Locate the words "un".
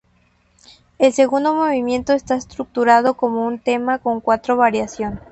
3.45-3.59